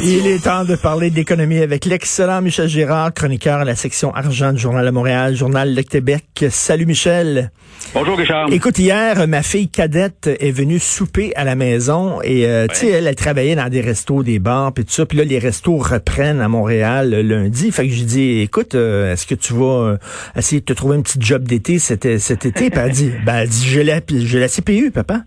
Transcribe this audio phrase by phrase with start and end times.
[0.00, 4.52] Il est temps de parler d'économie avec l'excellent Michel Girard, chroniqueur à la section argent
[4.52, 6.44] du Journal de Montréal, Journal Le Québec.
[6.50, 7.50] Salut Michel.
[7.94, 8.46] Bonjour Richard.
[8.52, 12.88] Écoute, hier, ma fille cadette est venue souper à la maison et euh, tu sais,
[12.90, 15.04] elle, elle travaillait dans des restos, des bars, puis tout ça.
[15.04, 17.72] Puis là, les restos reprennent à Montréal lundi.
[17.72, 19.98] Fait que j'ai dit, écoute, euh, est-ce que tu vas euh,
[20.36, 22.70] essayer de te trouver un petit job d'été cet, cet été?
[22.70, 25.22] Puis elle dit, ben, elle dit, j'ai la, j'ai la CPU, papa.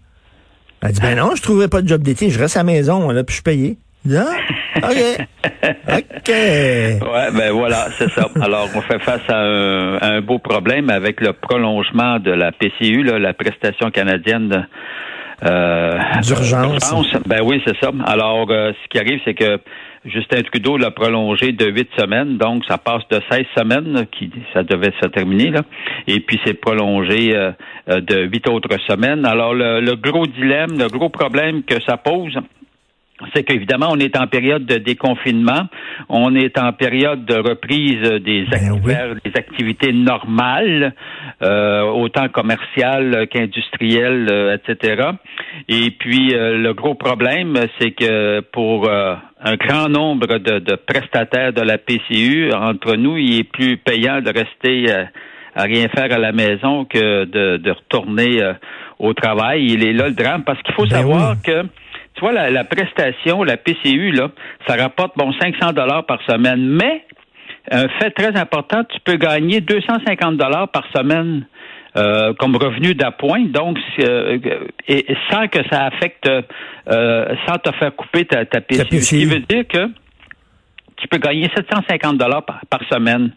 [0.81, 3.12] Elle dit, ben non, je trouverai pas de job d'été, je reste à la maison,
[3.12, 3.77] là, puis je suis payé.
[4.05, 4.26] Là?
[4.78, 5.28] OK.
[5.88, 6.30] OK.
[6.30, 8.27] Ouais, ben voilà, c'est ça.
[8.41, 13.20] Alors, on fait face à un, beau problème avec le prolongement de la PCU, là,
[13.20, 14.68] la prestation canadienne
[15.43, 16.91] euh, d'urgence.
[17.27, 17.91] Ben oui, c'est ça.
[18.05, 19.60] Alors, euh, ce qui arrive, c'est que
[20.05, 24.63] Justin Trudeau l'a prolongé de huit semaines, donc ça passe de 16 semaines, qui ça
[24.63, 25.62] devait se terminer, là,
[26.08, 27.52] et puis c'est prolongé euh,
[27.88, 29.26] de huit autres semaines.
[29.27, 32.36] Alors, le gros dilemme, le gros problème que ça pose,
[33.34, 35.68] c'est qu'évidemment, on est en période de déconfinement,
[36.10, 40.94] on est en période de reprise des, ben des activités normales,
[41.42, 45.12] euh, autant commerciales qu'industrielles, euh, etc.
[45.68, 51.62] Et puis, euh, le gros problème, c'est que pour un grand nombre de, prestataires de
[51.62, 54.92] la PCU, entre nous, il est plus payant de rester
[55.55, 58.40] à rien faire à la maison que de, retourner
[58.99, 59.66] au travail.
[59.66, 61.64] Il est là le drame, parce qu'il faut ben savoir que
[62.22, 64.30] tu vois, la, prestation, la PCU, là,
[64.68, 66.68] ça rapporte, bon, 500 dollars par semaine.
[66.68, 67.03] Mais,
[67.72, 71.46] un fait très important, tu peux gagner 250 dollars par semaine.
[71.97, 74.38] Euh, comme revenu d'appoint, donc euh,
[74.88, 79.02] et, sans que ça affecte, euh, sans te faire couper ta, ta PCU.
[79.02, 79.90] Ce qui veut dire que
[81.01, 83.31] tu peux gagner 750 dollars par, semaine.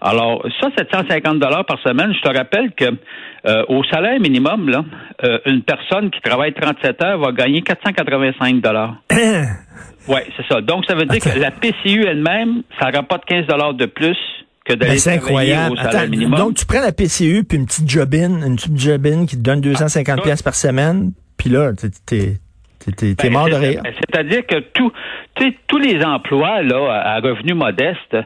[0.00, 2.84] Alors, ça, 750 dollars par semaine, je te rappelle que
[3.46, 4.84] euh, au salaire minimum, là,
[5.24, 8.96] euh, une personne qui travaille 37 heures va gagner 485 dollars.
[10.08, 10.60] oui, c'est ça.
[10.60, 14.16] Donc, ça veut dire que la PCU elle-même, ça rapporte 15 dollars de plus
[14.64, 16.38] que d'aller ben, au salaire minimum.
[16.38, 19.60] Donc, tu prends la PCU puis une petite jobine, une petite jobine qui te donne
[19.60, 21.72] 250 ah, pièces par semaine, puis là,
[22.06, 22.38] t'es
[22.78, 23.82] T'es ben, mort de rire?
[23.84, 24.92] C'est-à-dire que tout,
[25.66, 28.16] tous les emplois là à revenu modeste,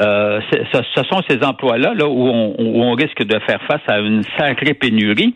[0.00, 4.74] euh, ce, sont ces emplois-là là, où, on, risque de faire face à une sacrée
[4.74, 5.34] pénurie.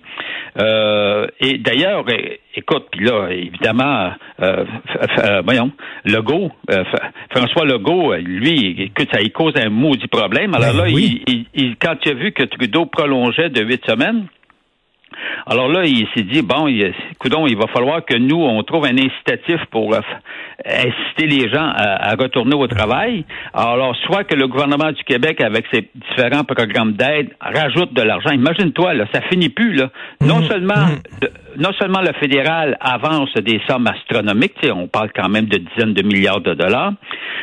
[0.58, 2.04] Euh, et d'ailleurs,
[2.54, 4.10] écoute, puis là, évidemment,
[4.40, 4.64] euh,
[5.44, 5.72] voyons,
[6.04, 6.50] Legault,
[7.30, 10.54] François Legault, lui, écoute, ça il cause un maudit problème.
[10.54, 14.26] Alors ben là, il, quand il a vu que Trudeau prolongeait de huit semaines,
[15.46, 16.92] alors là, il s'est dit, bon, il,
[17.48, 20.00] il va falloir que nous, on trouve un incitatif pour euh,
[20.64, 23.24] inciter les gens à, retourner au travail.
[23.54, 28.30] Alors, soit que le gouvernement du Québec, avec ses différents programmes d'aide, rajoute de l'argent.
[28.30, 29.90] Imagine-toi, là, ça finit plus, là.
[30.20, 30.44] Non mmh.
[30.44, 31.26] seulement, mmh.
[31.58, 36.02] Non seulement le fédéral avance des sommes astronomiques, on parle quand même de dizaines de
[36.02, 36.92] milliards de dollars.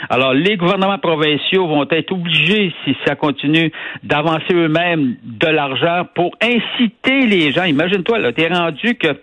[0.09, 3.71] Alors, les gouvernements provinciaux vont être obligés, si ça continue,
[4.03, 7.63] d'avancer eux-mêmes de l'argent pour inciter les gens.
[7.63, 9.19] Imagine-toi, là, t'es rendu que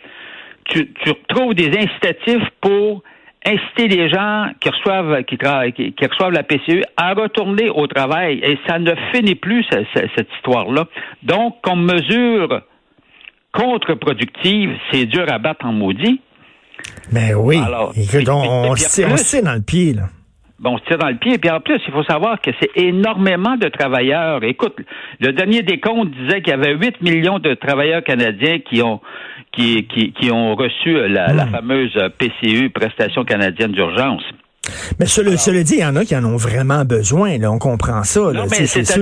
[0.64, 3.02] tu, tu retrouves des incitatifs pour
[3.46, 8.58] inciter les gens qui reçoivent qui, qui, reçoivent la PCE à retourner au travail et
[8.66, 10.86] ça ne finit plus cette, histoire-là.
[11.22, 12.62] Donc, comme mesure
[13.52, 16.20] contre-productive, c'est dur à battre en maudit.
[17.12, 17.58] Mais oui.
[17.58, 20.08] Alors, on, on, se dans le pied là
[20.60, 21.34] bon, on se tire dans le pied.
[21.34, 24.44] Et puis en plus, il faut savoir que c'est énormément de travailleurs.
[24.44, 24.76] Écoute,
[25.18, 29.00] le dernier décompte disait qu'il y avait 8 millions de travailleurs canadiens qui ont
[29.52, 31.50] qui, qui, qui ont reçu la, la hmm.
[31.50, 34.22] fameuse PCU, prestation canadienne d'urgence.
[35.00, 37.36] Mais cela, cela dit, il y en a qui en ont vraiment besoin.
[37.38, 38.20] Là, on comprend ça.
[38.32, 39.00] non, mais c'est ça.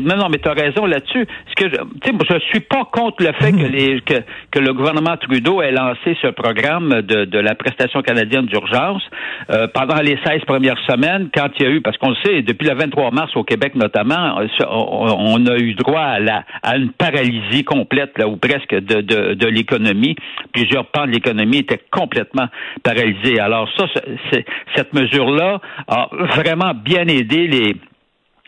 [0.00, 1.26] Non, non, mais tu as raison là-dessus.
[1.48, 3.72] Ce que je, je suis pas contre le fait que, mhm.
[3.72, 4.14] les, que,
[4.50, 9.02] que le gouvernement Trudeau ait lancé ce programme de, de la prestation canadienne d'urgence
[9.50, 12.42] euh, pendant les 16 premières semaines, quand il y a eu, parce qu'on le sait,
[12.42, 16.90] depuis le 23 mars au Québec notamment, on, a eu droit à, la, à une
[16.90, 20.16] paralysie complète, là, ou presque de, de, de l'économie.
[20.52, 22.48] Plusieurs pans de l'économie étaient complètement
[22.82, 23.40] paralysés.
[23.40, 23.86] Alors ça,
[24.30, 27.76] c'est cette mesure-là a vraiment bien aidé les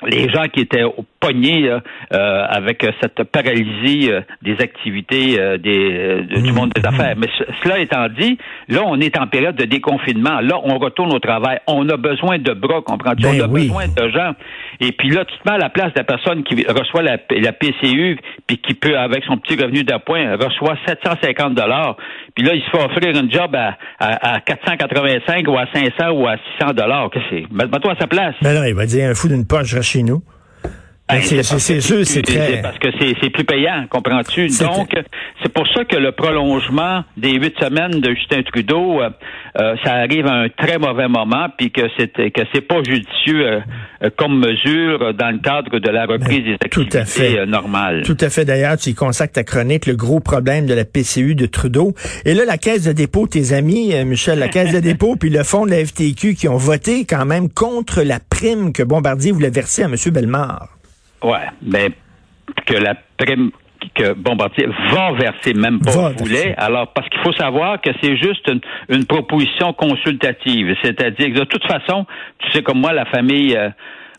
[0.07, 0.85] les gens qui étaient
[1.21, 1.71] pognés
[2.13, 6.87] euh, avec cette paralysie euh, des activités euh, des, du monde des mmh.
[6.87, 7.15] affaires.
[7.17, 7.29] Mais
[7.63, 10.41] cela étant dit, là, on est en période de déconfinement.
[10.41, 11.61] Là, on retourne au travail.
[11.67, 13.23] On a besoin de bras, comprends-tu?
[13.23, 14.33] Ben on a besoin de gens.
[14.81, 17.17] Et puis là, tu te mets à la place de la personne qui reçoit la,
[17.31, 21.97] la PCU, puis qui peut, avec son petit revenu d'appoint, reçoit 750 dollars.
[22.35, 26.27] Puis là, il se fait offrir un job à, à, 485 ou à 500 ou
[26.27, 27.11] à 600 dollars.
[27.11, 27.53] Qu'est-ce que c'est?
[27.53, 28.35] Mets-toi à sa place.
[28.43, 30.25] Ben non, il va dire un fou d'une poche, chez nous.
[31.07, 32.63] Ben, c'est sûr, c'est très...
[32.63, 34.47] Parce que c'est plus payant, comprends-tu?
[34.61, 34.89] Donc,
[35.43, 39.11] c'est pour ça que le prolongement des huit semaines de Justin Trudeau, euh,
[39.61, 43.47] euh, ça arrive à un très mauvais moment, puis que c'est que c'est pas judicieux
[44.03, 47.45] euh, comme mesure dans le cadre de la reprise des activités tout à fait.
[47.45, 48.03] normales.
[48.07, 48.47] Tout à fait.
[48.47, 51.93] D'ailleurs, tu y consacres ta chronique, le gros problème de la PCU de Trudeau.
[52.25, 55.43] Et là, la Caisse de dépôt, tes amis, Michel, la Caisse de dépôt, puis le
[55.45, 59.51] fonds de la FTQ qui ont voté quand même contre la prime que Bombardier voulait
[59.51, 59.97] verser à M.
[60.11, 60.69] Bellemare.
[61.25, 61.91] Ouais, mais
[62.67, 63.51] que la prime
[63.95, 66.55] que Bombardier va verser, même pas voulait.
[66.57, 68.51] Alors, parce qu'il faut savoir que c'est juste
[68.89, 70.75] une, proposition consultative.
[70.83, 72.07] C'est-à-dire que de toute façon,
[72.39, 73.69] tu sais comme moi, la famille euh,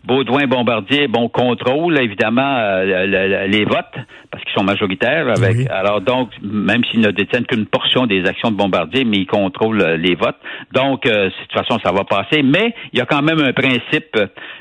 [0.06, 3.96] Baudouin Bombardier, bon, contrôle évidemment euh, les votes
[4.32, 5.28] parce qu'ils sont majoritaires.
[5.28, 9.28] Avec alors donc même s'ils ne détiennent qu'une portion des actions de Bombardier, mais ils
[9.28, 10.38] contrôlent euh, les votes.
[10.74, 12.44] Donc de toute façon ça va passer.
[12.44, 14.18] Mais il y a quand même un principe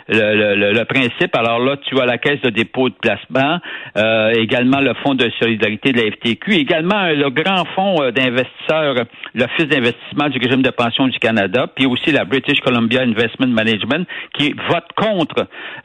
[0.08, 1.34] le, principe.
[1.36, 3.58] Alors là, tu as la caisse de dépôt de placement,
[3.96, 8.10] euh, également le fonds de solidarité de la FTQ, également euh, le grand fonds euh,
[8.10, 9.04] d'investisseurs,
[9.34, 14.06] l'Office d'investissement du régime de pension du Canada, puis aussi la British Columbia Investment Management
[14.34, 15.33] qui vote contre.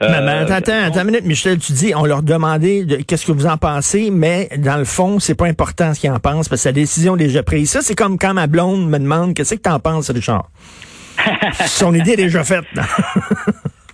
[0.02, 3.58] Mais, attends, attends, une minute, Michel, tu dis, on leur demandait qu'est-ce que vous en
[3.58, 6.74] pensez, mais dans le fond, c'est pas important ce qu'ils en pensent parce que la
[6.74, 7.70] décision est déjà prise.
[7.70, 10.50] Ça, c'est comme quand ma blonde me demande qu'est-ce que tu en penses, Richard?
[11.66, 12.66] Son idée est déjà faite.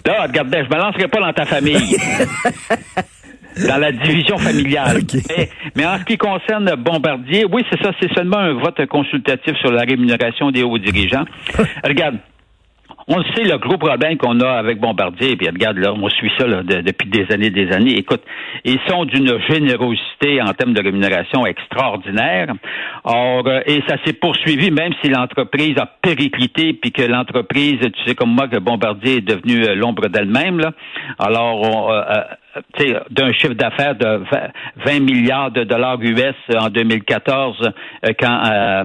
[0.05, 1.97] Là, regarde, je me lancerai pas dans ta famille.
[3.67, 5.01] dans la division familiale.
[5.75, 9.71] Mais, en ce qui concerne Bombardier, oui, c'est ça, c'est seulement un vote consultatif sur
[9.71, 11.25] la rémunération des hauts dirigeants.
[11.83, 12.17] Regarde,
[13.07, 16.45] on sait, le gros problème qu'on a avec Bombardier, puis regarde, là, on suit ça
[16.47, 17.97] depuis des années des années.
[17.97, 18.23] Écoute,
[18.63, 22.47] ils sont d'une générosité en termes de rémunération extraordinaire.
[23.03, 28.03] Or, euh, et ça s'est poursuivi même si l'entreprise a périclité, puis que l'entreprise, tu
[28.05, 30.61] sais comme moi, que Bombardier est devenu euh, l'ombre d'elle-même.
[31.19, 32.21] Alors, euh,
[33.11, 34.23] d'un chiffre d'affaires de
[34.85, 37.71] 20 milliards de dollars US en 2014,
[38.19, 38.83] quand euh,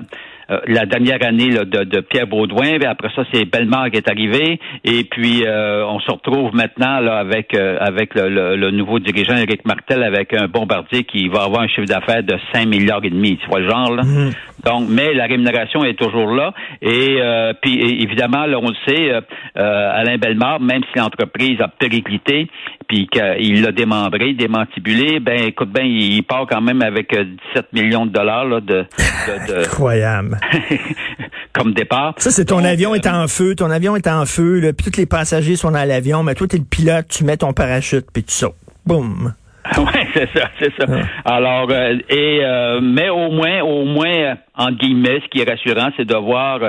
[0.66, 2.78] la dernière année de, Pierre Baudouin.
[2.86, 4.58] Après ça, c'est Bellemare qui est arrivé.
[4.84, 9.64] Et puis, euh, on se retrouve maintenant là, avec, euh, avec le, nouveau dirigeant, Éric
[9.64, 13.38] Martel, avec un bombardier qui va avoir un chiffre d'affaires de 5 milliards et demi.
[13.38, 14.02] Tu vois le genre, là?
[14.02, 14.32] Mm-hmm.
[14.64, 16.52] Donc, mais la rémunération est toujours là.
[16.82, 17.18] Et
[17.62, 19.10] puis, évidemment, là, on le sait,
[19.54, 22.48] Alain Bellemare, même si l'entreprise a périclité,
[22.88, 28.06] puis qu'il l'a démembré, démantibulé, ben écoute ben, il part quand même avec 17 millions
[28.06, 29.58] de dollars là, de, de, de...
[29.66, 30.38] Incroyable.
[31.52, 32.14] comme départ.
[32.18, 34.98] Ça, c'est ton avion est en feu, ton avion est en feu, là, puis tous
[34.98, 38.06] les passagers sont dans l'avion, mais toi, tu es le pilote, tu mets ton parachute,
[38.12, 38.54] puis tu sautes.
[38.86, 39.34] Boum.
[39.76, 40.86] Oui, c'est ça, c'est ça.
[41.24, 45.90] Alors, euh, et euh, mais au moins, au moins, en guillemets, ce qui est rassurant,
[45.96, 46.60] c'est de voir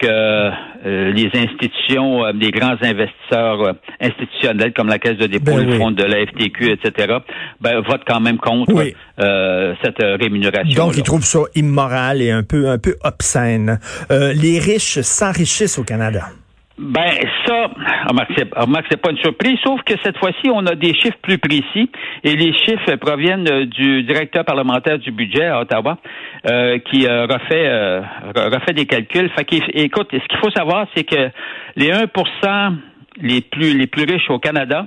[0.00, 5.56] que euh, les institutions, euh, les grands investisseurs euh, institutionnels comme la Caisse de dépôt,
[5.56, 7.18] ben le fonds de la FTQ, etc.,
[7.60, 8.82] ben, votent quand même contre
[9.18, 10.86] cette rémunération.
[10.86, 13.78] Donc, ils trouvent ça immoral et un peu, un peu obscène.
[14.10, 16.30] les riches s'enrichissent au Canada.
[16.82, 17.10] Ben
[17.46, 17.70] ça,
[18.08, 21.90] remarque, c'est pas une surprise, sauf que cette fois-ci, on a des chiffres plus précis
[22.24, 25.98] et les chiffres proviennent euh, du directeur parlementaire du budget à Ottawa
[26.48, 27.98] euh, qui euh, refait,
[28.34, 29.30] refait des calculs.
[29.36, 31.28] Fait écoute, ce qu'il faut savoir, c'est que
[31.76, 32.76] les 1%
[33.20, 34.86] les plus les plus riches au Canada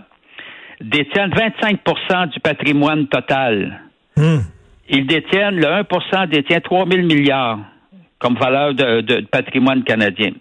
[0.82, 3.82] détiennent 25% du patrimoine total.
[4.18, 4.40] Hmm.
[4.90, 7.60] Ils détiennent, le 1 détient 3 000 milliards
[8.18, 10.32] comme valeur de, de patrimoine canadien.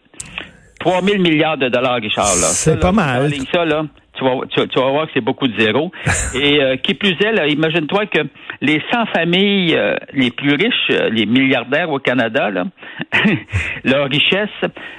[0.82, 2.26] 3 000 milliards de dollars, Richard.
[2.26, 3.30] C'est pas mal.
[3.52, 3.84] Ça, là,
[4.14, 5.92] tu, vas, tu, vas voir que c'est beaucoup de zéros.
[6.34, 8.22] Et euh, qui plus est, imagine-toi que
[8.60, 12.64] les 100 familles euh, les plus riches, euh, les milliardaires au Canada, là,
[13.84, 14.50] leur richesse,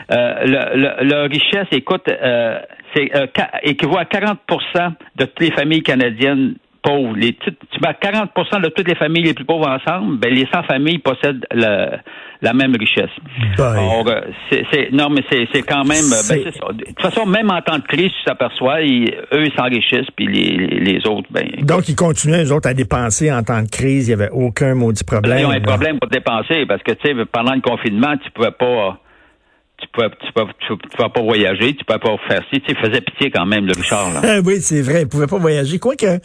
[0.09, 2.09] leur richesse, écoute,
[2.95, 3.11] c'est
[3.63, 7.15] équivaut à 40% de toutes les familles canadiennes pauvres.
[7.15, 7.35] Les,
[7.81, 8.29] mets 40
[8.61, 11.97] de toutes les familles les plus pauvres ensemble, ben les 100 familles possèdent le,
[12.41, 13.09] la même richesse.
[13.57, 14.03] Ben.
[14.05, 14.21] Euh,
[14.51, 16.03] c'est, non, mais c'est, quand même.
[16.29, 16.43] Ben,
[16.75, 20.57] de toute façon, même en temps de crise, tu t'aperçois, eux, ils s'enrichissent, puis les,
[20.79, 21.47] les, autres, ben.
[21.61, 24.07] Donc, ils continuaient, eux autres, à dépenser en temps de crise.
[24.07, 25.39] Il n'y avait aucun maudit problème.
[25.39, 28.51] Ils ont un problème pour dépenser parce que, tu sais, pendant le confinement, tu pouvais
[28.51, 28.99] pas
[29.83, 32.61] tu peux, tu peux, tu peux pas voyager, tu peux pas faire ci.
[32.61, 34.13] Tu sais, faisait pitié quand même, le Richard.
[34.13, 34.39] Là.
[34.45, 35.79] oui, c'est vrai, ils pouvaient pas voyager.
[35.79, 36.19] Quoique,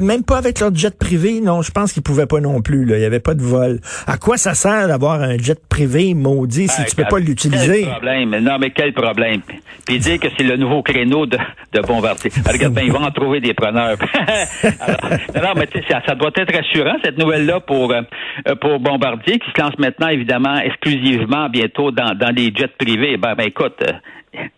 [0.00, 2.84] même pas avec leur jet privé, non, je pense qu'ils pouvaient pas non plus.
[2.84, 2.98] Là.
[2.98, 3.80] Il y avait pas de vol.
[4.06, 7.82] À quoi ça sert d'avoir un jet privé maudit si ben, tu peux pas l'utiliser?
[7.82, 8.38] Quel problème?
[8.38, 9.40] Non, mais quel problème?
[9.86, 11.38] Puis dire que c'est le nouveau créneau de,
[11.72, 12.30] de Bombardier.
[12.46, 13.96] Regarde, ben, ils vont en trouver des preneurs.
[15.34, 18.02] Alors, non, mais tu sais, ça, ça, doit être rassurant, cette nouvelle-là, pour, euh,
[18.60, 22.89] pour Bombardier, qui se lance maintenant, évidemment, exclusivement, bientôt, dans, dans les jets privés.
[22.96, 23.92] Ben, ben écoute, euh,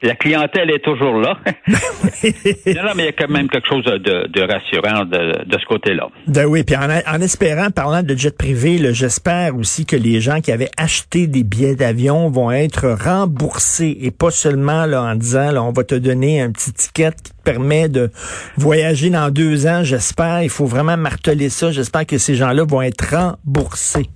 [0.02, 1.38] la clientèle est toujours là.
[1.68, 6.08] non, mais il y a quand même quelque chose de, rassurant de, ce côté-là.
[6.26, 10.52] Ben oui, puis en, espérant, parlant de jet privé, j'espère aussi que les gens qui
[10.52, 15.72] avaient acheté des billets d'avion vont être remboursés et pas seulement là, en disant on
[15.72, 18.10] va te donner un petit ticket qui te permet de
[18.56, 19.84] voyager dans deux ans.
[19.84, 21.70] J'espère, il faut vraiment marteler ça.
[21.70, 24.08] J'espère que ces gens-là vont être remboursés.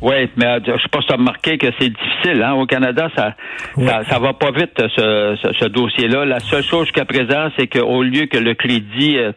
[0.00, 2.42] Oui, mais euh, je sais pas si tu as remarqué que c'est difficile.
[2.42, 2.54] Hein?
[2.54, 3.34] Au Canada, ça,
[3.76, 6.24] ça, va pas vite, ce, ce, dossier-là.
[6.24, 9.32] La seule chose jusqu'à présent, c'est qu'au lieu que le crédit euh,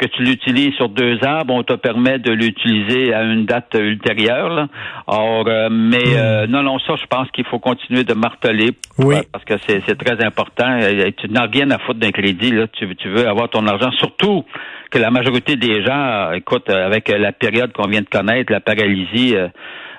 [0.00, 4.66] que tu l'utilises sur deux ans, on te permet de l'utiliser à une date ultérieure.
[5.06, 6.50] Or, euh, mais hmm.
[6.50, 9.16] non, non, ça, je pense qu'il faut continuer de marteler oui.
[9.30, 10.78] parce que c'est très important.
[11.18, 12.50] Tu n'as rien à foutre d'un crédit.
[12.50, 12.66] Là.
[12.72, 14.44] Tu, tu veux avoir ton argent, surtout
[14.90, 19.36] que la majorité des gens, écoute, avec la période qu'on vient de connaître, la paralysie,
[19.36, 19.48] euh,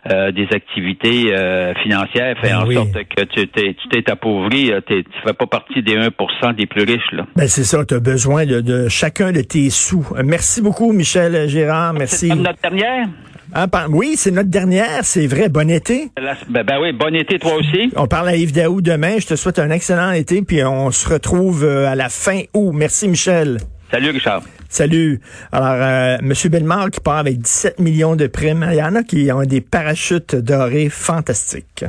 [0.09, 4.81] des activités euh, financières fait ben en sorte que tu t'es, tu t'es appauvri, euh,
[4.87, 7.11] tu fais pas partie des 1 des plus riches.
[7.11, 7.25] Là.
[7.35, 10.05] Ben c'est ça, tu as besoin de, chacun de tes sous.
[10.23, 11.93] Merci beaucoup, Michel Gérard.
[11.93, 12.29] Merci.
[12.29, 13.07] C'est notre dernière?
[13.53, 15.49] Ah, oui, c'est notre dernière, c'est vrai.
[15.49, 16.09] Bon été.
[16.49, 17.91] Ben, ben, oui, bon été toi aussi.
[17.95, 19.19] On parle à Yves Daou demain.
[19.19, 22.71] Je te souhaite un excellent été, puis on se retrouve à la fin août.
[22.73, 23.57] Merci, Michel.
[23.91, 24.41] Salut, Richard.
[24.71, 25.19] Salut.
[25.51, 26.33] Alors, euh, M.
[26.49, 28.65] Bellemare qui part avec 17 millions de primes.
[28.71, 31.83] Il y en a qui ont des parachutes dorés fantastiques.